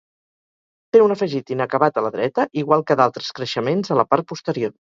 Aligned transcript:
Té 0.95 1.01
un 1.07 1.13
afegit 1.15 1.53
inacabat 1.57 2.01
a 2.01 2.05
la 2.07 2.11
dreta, 2.17 2.47
igual 2.63 2.87
que 2.89 2.99
d'altres 3.03 3.31
creixements 3.41 3.97
a 3.97 4.03
la 4.03 4.11
part 4.15 4.33
posterior. 4.35 4.79